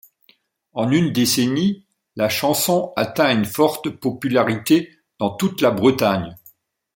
En 0.73 0.89
une 0.89 1.13
décennie, 1.13 1.85
la 2.15 2.27
chanson 2.27 2.91
atteint 2.95 3.31
une 3.31 3.45
forte 3.45 3.91
popularité 3.91 4.97
dans 5.19 5.29
toute 5.29 5.61
la 5.61 5.69
Bretagne. 5.69 6.35